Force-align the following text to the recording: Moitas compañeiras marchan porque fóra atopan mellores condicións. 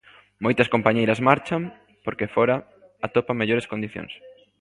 Moitas 0.45 0.71
compañeiras 0.75 1.23
marchan 1.29 1.61
porque 2.05 2.31
fóra 2.35 2.55
atopan 3.05 3.39
mellores 3.41 3.69
condicións. 3.71 4.13